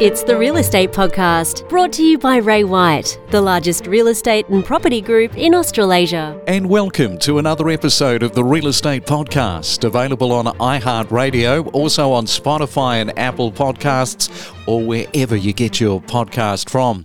[0.00, 4.48] It's the Real Estate Podcast, brought to you by Ray White, the largest real estate
[4.48, 6.40] and property group in Australasia.
[6.46, 12.26] And welcome to another episode of the Real Estate Podcast, available on iHeartRadio, also on
[12.26, 17.04] Spotify and Apple Podcasts, or wherever you get your podcast from.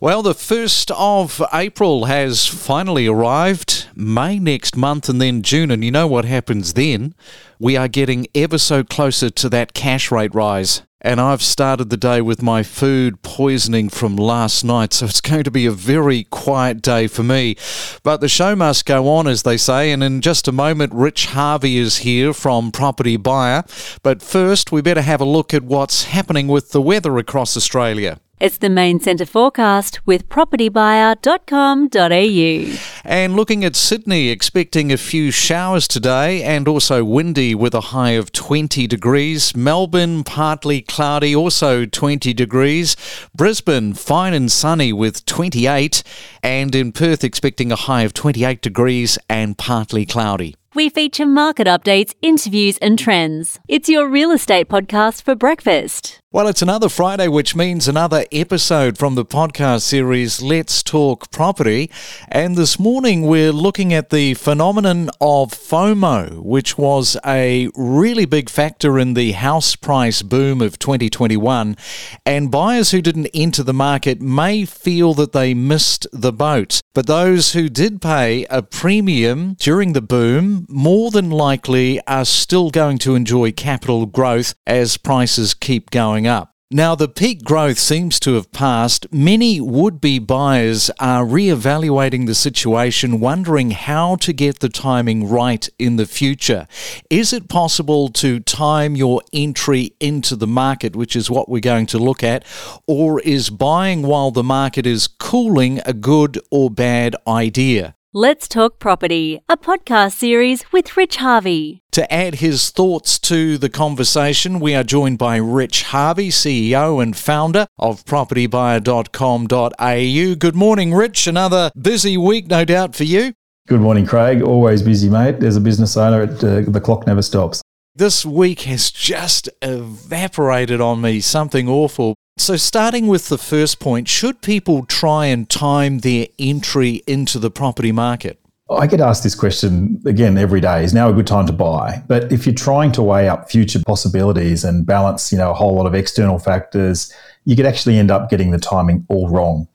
[0.00, 5.70] Well, the 1st of April has finally arrived, May next month, and then June.
[5.70, 7.14] And you know what happens then?
[7.60, 11.96] We are getting ever so closer to that cash rate rise and I've started the
[11.96, 16.24] day with my food poisoning from last night, so it's going to be a very
[16.24, 17.56] quiet day for me.
[18.04, 21.26] But the show must go on, as they say, and in just a moment, Rich
[21.26, 23.64] Harvey is here from Property Buyer.
[24.02, 28.20] But first, we better have a look at what's happening with the weather across Australia.
[28.42, 32.78] It's the main centre forecast with propertybuyer.com.au.
[33.04, 38.10] And looking at Sydney, expecting a few showers today and also windy with a high
[38.10, 39.54] of 20 degrees.
[39.54, 42.96] Melbourne, partly cloudy, also 20 degrees.
[43.32, 46.02] Brisbane, fine and sunny with 28.
[46.42, 50.56] And in Perth, expecting a high of 28 degrees and partly cloudy.
[50.74, 53.60] We feature market updates, interviews, and trends.
[53.68, 56.22] It's your real estate podcast for breakfast.
[56.34, 61.90] Well, it's another Friday, which means another episode from the podcast series Let's Talk Property.
[62.28, 68.48] And this morning we're looking at the phenomenon of FOMO, which was a really big
[68.48, 71.76] factor in the house price boom of 2021.
[72.24, 76.80] And buyers who didn't enter the market may feel that they missed the boat.
[76.94, 82.70] But those who did pay a premium during the boom more than likely are still
[82.70, 86.52] going to enjoy capital growth as prices keep going up.
[86.74, 89.06] Now, the peak growth seems to have passed.
[89.12, 95.68] Many would be buyers are re-evaluating the situation, wondering how to get the timing right
[95.78, 96.66] in the future.
[97.10, 101.84] Is it possible to time your entry into the market, which is what we're going
[101.88, 102.42] to look at,
[102.86, 107.96] or is buying while the market is cooling a good or bad idea?
[108.14, 111.80] Let's Talk Property, a podcast series with Rich Harvey.
[111.92, 117.16] To add his thoughts to the conversation, we are joined by Rich Harvey, CEO and
[117.16, 120.34] founder of propertybuyer.com.au.
[120.34, 121.26] Good morning, Rich.
[121.26, 123.32] Another busy week, no doubt, for you.
[123.66, 124.42] Good morning, Craig.
[124.42, 125.42] Always busy, mate.
[125.42, 127.62] As a business owner, it, uh, the clock never stops.
[127.94, 132.14] This week has just evaporated on me, something awful.
[132.38, 137.50] So, starting with the first point, should people try and time their entry into the
[137.50, 138.38] property market?
[138.70, 140.82] I get asked this question again every day.
[140.82, 142.02] Is now a good time to buy?
[142.08, 145.74] But if you're trying to weigh up future possibilities and balance, you know, a whole
[145.74, 147.12] lot of external factors,
[147.44, 149.68] you could actually end up getting the timing all wrong.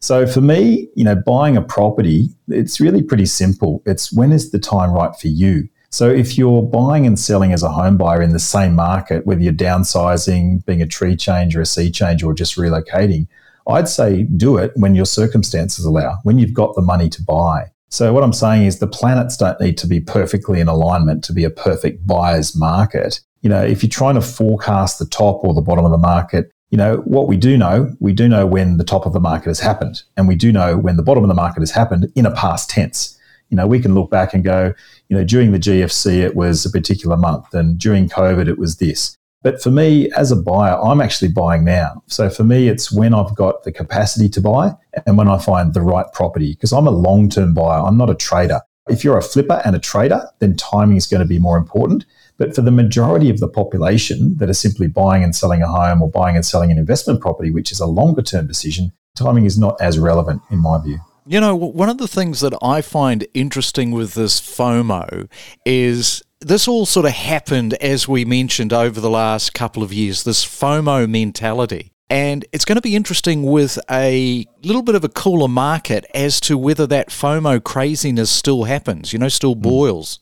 [0.00, 3.82] So for me, you know, buying a property, it's really pretty simple.
[3.86, 5.68] It's when is the time right for you?
[5.92, 9.40] So if you're buying and selling as a home buyer in the same market, whether
[9.40, 13.26] you're downsizing, being a tree change or a sea change or just relocating,
[13.66, 17.72] I'd say do it when your circumstances allow, when you've got the money to buy.
[17.88, 21.32] So what I'm saying is the planets don't need to be perfectly in alignment to
[21.32, 23.20] be a perfect buyer's market.
[23.42, 26.52] You know, if you're trying to forecast the top or the bottom of the market,
[26.70, 29.48] you know, what we do know, we do know when the top of the market
[29.48, 32.26] has happened, and we do know when the bottom of the market has happened in
[32.26, 33.18] a past tense
[33.50, 34.72] you know, we can look back and go,
[35.08, 38.76] you know, during the GFC, it was a particular month, and during COVID, it was
[38.76, 39.16] this.
[39.42, 42.02] But for me, as a buyer, I'm actually buying now.
[42.06, 44.72] So for me, it's when I've got the capacity to buy
[45.06, 48.10] and when I find the right property, because I'm a long term buyer, I'm not
[48.10, 48.60] a trader.
[48.88, 52.04] If you're a flipper and a trader, then timing is going to be more important.
[52.36, 56.02] But for the majority of the population that are simply buying and selling a home
[56.02, 59.58] or buying and selling an investment property, which is a longer term decision, timing is
[59.58, 60.98] not as relevant in my view.
[61.30, 65.30] You know, one of the things that I find interesting with this FOMO
[65.64, 70.24] is this all sort of happened, as we mentioned, over the last couple of years,
[70.24, 71.92] this FOMO mentality.
[72.10, 76.40] And it's going to be interesting with a little bit of a cooler market as
[76.40, 79.62] to whether that FOMO craziness still happens, you know, still hmm.
[79.62, 80.18] boils.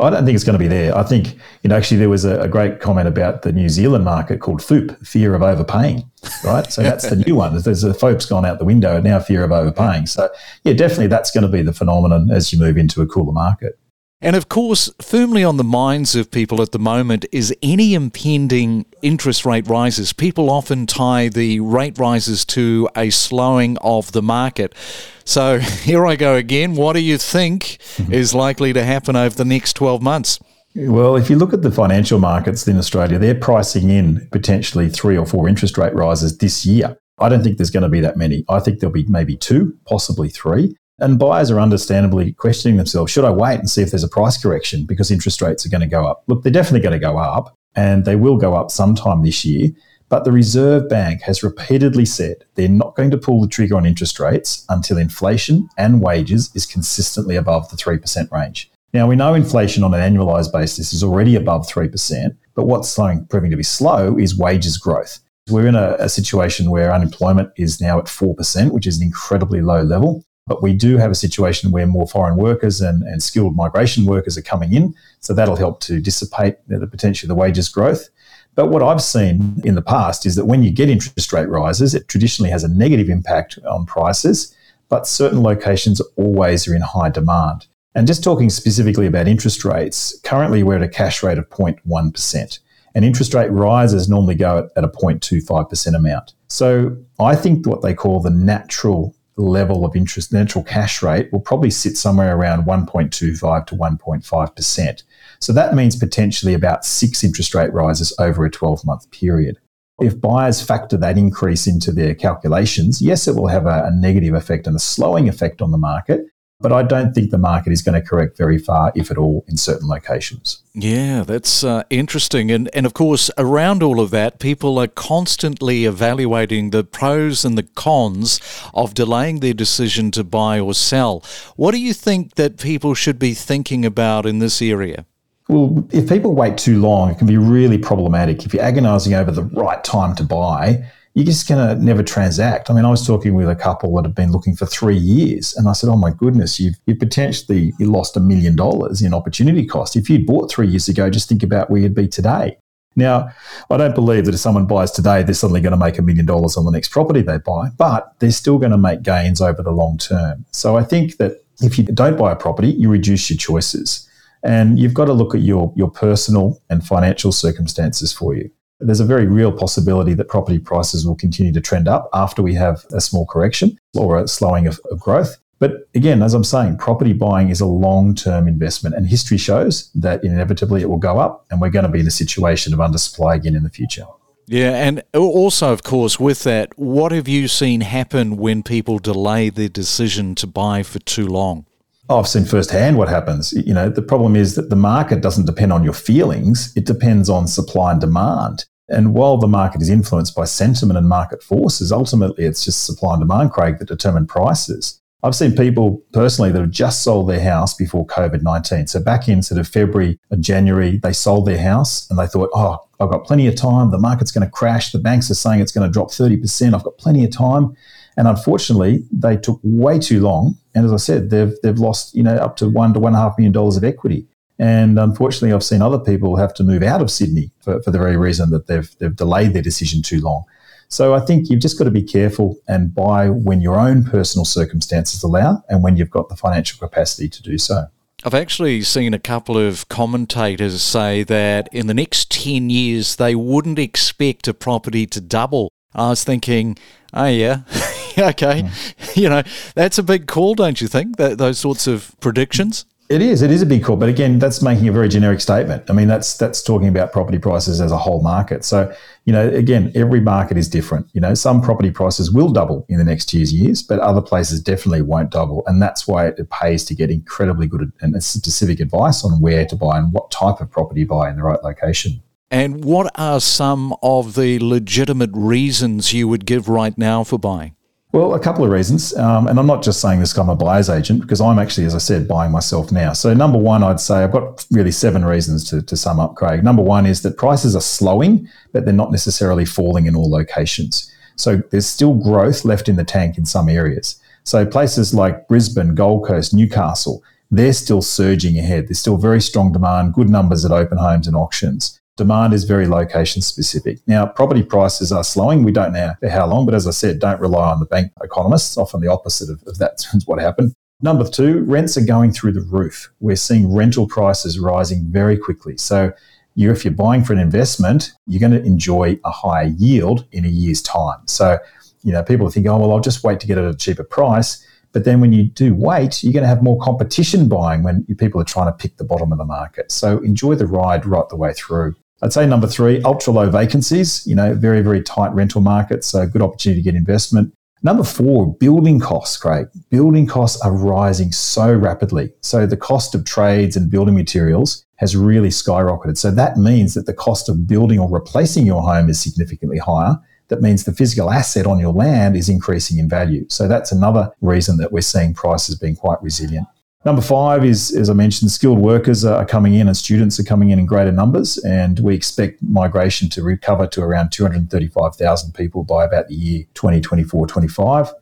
[0.00, 0.96] I don't think it's going to be there.
[0.96, 4.04] I think, you know, actually there was a, a great comment about the New Zealand
[4.04, 6.10] market called FOOP, fear of overpaying,
[6.44, 6.70] right?
[6.72, 7.60] So that's the new one.
[7.60, 10.06] There's the FOP's gone out the window and now fear of overpaying.
[10.06, 10.30] So
[10.64, 13.78] yeah, definitely that's going to be the phenomenon as you move into a cooler market.
[14.24, 18.86] And of course, firmly on the minds of people at the moment is any impending
[19.02, 20.12] interest rate rises.
[20.12, 24.76] People often tie the rate rises to a slowing of the market.
[25.24, 26.76] So here I go again.
[26.76, 28.12] What do you think mm-hmm.
[28.12, 30.38] is likely to happen over the next 12 months?
[30.76, 35.18] Well, if you look at the financial markets in Australia, they're pricing in potentially three
[35.18, 36.96] or four interest rate rises this year.
[37.18, 38.44] I don't think there's going to be that many.
[38.48, 40.76] I think there'll be maybe two, possibly three.
[41.02, 44.40] And buyers are understandably questioning themselves should I wait and see if there's a price
[44.40, 46.22] correction because interest rates are going to go up?
[46.28, 49.70] Look, they're definitely going to go up and they will go up sometime this year.
[50.08, 53.86] But the Reserve Bank has repeatedly said they're not going to pull the trigger on
[53.86, 58.70] interest rates until inflation and wages is consistently above the 3% range.
[58.92, 63.50] Now, we know inflation on an annualized basis is already above 3%, but what's proving
[63.50, 65.18] to be slow is wages growth.
[65.50, 69.62] We're in a, a situation where unemployment is now at 4%, which is an incredibly
[69.62, 70.24] low level.
[70.46, 74.36] But we do have a situation where more foreign workers and, and skilled migration workers
[74.36, 74.94] are coming in.
[75.20, 78.08] So that'll help to dissipate the potential of the wages growth.
[78.54, 81.94] But what I've seen in the past is that when you get interest rate rises,
[81.94, 84.54] it traditionally has a negative impact on prices,
[84.88, 87.66] but certain locations always are in high demand.
[87.94, 92.58] And just talking specifically about interest rates, currently we're at a cash rate of 0.1%.
[92.94, 96.34] And interest rate rises normally go at, a 0.25% amount.
[96.48, 101.40] So I think what they call the natural level of interest, natural cash rate, will
[101.40, 105.02] probably sit somewhere around 1.25 to 1.5%.
[105.40, 109.58] So that means potentially about six interest rate rises over a 12 month period.
[110.00, 114.34] If buyers factor that increase into their calculations, yes, it will have a, a, negative
[114.34, 116.26] effect and a slowing effect on the market,
[116.62, 119.44] but I don't think the market is going to correct very far, if at all,
[119.48, 120.62] in certain locations.
[120.74, 122.50] Yeah, that's uh, interesting.
[122.50, 127.58] And, and of course, around all of that, people are constantly evaluating the pros and
[127.58, 128.40] the cons
[128.72, 131.22] of delaying their decision to buy or sell.
[131.56, 135.04] What do you think that people should be thinking about in this area?
[135.48, 138.46] Well, if people wait too long, it can be really problematic.
[138.46, 142.70] If you're agonizing over the right time to buy, you're just going to never transact.
[142.70, 145.54] I mean, I was talking with a couple that have been looking for three years,
[145.56, 149.12] and I said, "Oh my goodness, you've you potentially you lost a million dollars in
[149.12, 149.96] opportunity cost.
[149.96, 152.56] If you'd bought three years ago, just think about where you'd be today."
[152.94, 153.30] Now,
[153.70, 156.26] I don't believe that if someone buys today, they're suddenly going to make a million
[156.26, 159.62] dollars on the next property they buy, but they're still going to make gains over
[159.62, 160.44] the long term.
[160.50, 164.08] So I think that if you don't buy a property, you reduce your choices.
[164.44, 168.50] And you've got to look at your, your personal and financial circumstances for you.
[168.84, 172.54] There's a very real possibility that property prices will continue to trend up after we
[172.54, 175.38] have a small correction or a slowing of, of growth.
[175.58, 179.92] But again, as I'm saying, property buying is a long term investment, and history shows
[179.94, 182.80] that inevitably it will go up, and we're going to be in a situation of
[182.80, 184.06] undersupply again in the future.
[184.46, 189.50] Yeah, and also, of course, with that, what have you seen happen when people delay
[189.50, 191.66] their decision to buy for too long?
[192.08, 193.52] Oh, I've seen firsthand what happens.
[193.52, 197.30] You know, the problem is that the market doesn't depend on your feelings, it depends
[197.30, 198.64] on supply and demand.
[198.92, 203.14] And while the market is influenced by sentiment and market forces, ultimately it's just supply
[203.14, 205.00] and demand, Craig, that determine prices.
[205.24, 208.88] I've seen people personally that have just sold their house before COVID 19.
[208.88, 212.50] So back in sort of February or January, they sold their house and they thought,
[212.54, 213.92] oh, I've got plenty of time.
[213.92, 214.90] The market's going to crash.
[214.90, 216.74] The banks are saying it's going to drop 30%.
[216.74, 217.76] I've got plenty of time.
[218.16, 220.58] And unfortunately, they took way too long.
[220.74, 223.20] And as I said, they've, they've lost, you know, up to one to one and
[223.20, 224.26] a half million dollars of equity.
[224.58, 227.98] And unfortunately, I've seen other people have to move out of Sydney for, for the
[227.98, 230.44] very reason that they've, they've delayed their decision too long.
[230.88, 234.44] So I think you've just got to be careful and buy when your own personal
[234.44, 237.86] circumstances allow and when you've got the financial capacity to do so.
[238.24, 243.34] I've actually seen a couple of commentators say that in the next 10 years, they
[243.34, 245.72] wouldn't expect a property to double.
[245.94, 246.76] I was thinking,
[247.12, 247.62] oh, yeah,
[248.18, 248.62] okay.
[248.62, 249.16] Mm.
[249.16, 249.42] You know,
[249.74, 251.16] that's a big call, don't you think?
[251.16, 252.84] That, those sorts of predictions?
[253.12, 253.42] It is.
[253.42, 255.90] It is a big call, but again, that's making a very generic statement.
[255.90, 258.64] I mean, that's that's talking about property prices as a whole market.
[258.64, 258.90] So,
[259.26, 261.08] you know, again, every market is different.
[261.12, 264.62] You know, some property prices will double in the next two years, but other places
[264.62, 269.26] definitely won't double, and that's why it pays to get incredibly good and specific advice
[269.26, 272.22] on where to buy and what type of property to buy in the right location.
[272.50, 277.76] And what are some of the legitimate reasons you would give right now for buying?
[278.12, 279.16] Well, a couple of reasons.
[279.16, 281.94] Um, and I'm not just saying this I'm a buyer's agent, because I'm actually, as
[281.94, 283.14] I said, buying myself now.
[283.14, 286.62] So, number one, I'd say I've got really seven reasons to, to sum up, Craig.
[286.62, 291.10] Number one is that prices are slowing, but they're not necessarily falling in all locations.
[291.36, 294.20] So, there's still growth left in the tank in some areas.
[294.44, 298.88] So, places like Brisbane, Gold Coast, Newcastle, they're still surging ahead.
[298.88, 301.98] There's still very strong demand, good numbers at open homes and auctions.
[302.16, 303.98] Demand is very location specific.
[304.06, 305.62] Now, property prices are slowing.
[305.62, 308.12] We don't know for how long, but as I said, don't rely on the bank
[308.22, 308.76] economists.
[308.76, 310.74] Often the opposite of, of that's what happened.
[311.00, 313.10] Number two, rents are going through the roof.
[313.20, 315.76] We're seeing rental prices rising very quickly.
[315.78, 316.12] So,
[316.54, 320.44] you, if you're buying for an investment, you're going to enjoy a higher yield in
[320.44, 321.20] a year's time.
[321.26, 321.58] So,
[322.02, 324.04] you know, people think, oh, well, I'll just wait to get it at a cheaper
[324.04, 324.64] price.
[324.92, 328.40] But then when you do wait, you're going to have more competition buying when people
[328.40, 329.90] are trying to pick the bottom of the market.
[329.90, 331.94] So enjoy the ride right the way through.
[332.22, 336.04] I'd say number three, ultra low vacancies, you know, very, very tight rental market.
[336.04, 337.52] So good opportunity to get investment.
[337.84, 339.66] Number four, building costs, Craig.
[339.90, 342.32] Building costs are rising so rapidly.
[342.40, 346.16] So the cost of trades and building materials has really skyrocketed.
[346.16, 350.16] So that means that the cost of building or replacing your home is significantly higher.
[350.46, 353.46] That means the physical asset on your land is increasing in value.
[353.48, 356.68] So that's another reason that we're seeing prices being quite resilient.
[357.04, 360.70] Number five is, as I mentioned, skilled workers are coming in and students are coming
[360.70, 366.04] in in greater numbers, and we expect migration to recover to around 235,000 people by
[366.04, 368.12] about the year 2024 25.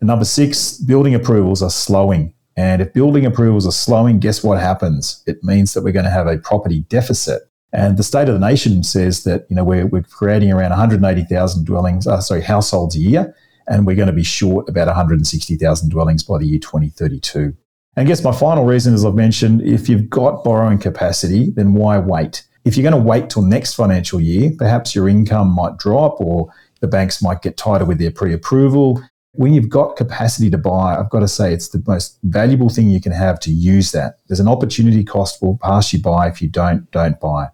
[0.00, 2.34] And number six, building approvals are slowing.
[2.56, 5.22] And if building approvals are slowing, guess what happens?
[5.26, 7.42] It means that we're going to have a property deficit.
[7.72, 11.64] And the State of the Nation says that you know we're, we're creating around 180,000
[11.64, 13.34] dwellings, uh, sorry, households a year,
[13.68, 17.56] and we're going to be short about 160,000 dwellings by the year 2032.
[17.96, 21.74] And I guess my final reason, as I've mentioned, if you've got borrowing capacity, then
[21.74, 22.44] why wait?
[22.64, 26.52] If you're going to wait till next financial year, perhaps your income might drop or
[26.80, 29.02] the banks might get tighter with their pre approval
[29.34, 32.88] when you've got capacity to buy, I've got to say it's the most valuable thing
[32.88, 34.18] you can have to use that.
[34.28, 37.48] There's an opportunity cost will pass you by if you don't don't buy.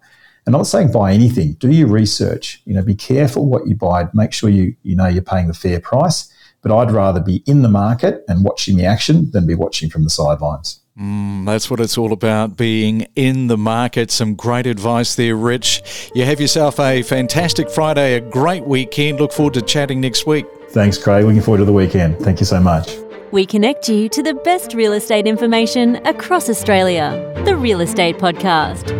[0.45, 1.53] And I'm not saying buy anything.
[1.53, 2.61] Do your research.
[2.65, 4.07] You know, be careful what you buy.
[4.13, 6.30] Make sure you you know you're paying the fair price.
[6.61, 10.03] But I'd rather be in the market and watching the action than be watching from
[10.03, 10.81] the sidelines.
[10.99, 14.11] Mm, that's what it's all about, being in the market.
[14.11, 16.11] Some great advice there, Rich.
[16.13, 19.19] You have yourself a fantastic Friday, a great weekend.
[19.19, 20.45] Look forward to chatting next week.
[20.69, 21.25] Thanks, Craig.
[21.25, 22.19] Looking forward to the weekend.
[22.19, 22.97] Thank you so much.
[23.31, 27.33] We connect you to the best real estate information across Australia.
[27.45, 28.91] The Real Estate Podcast.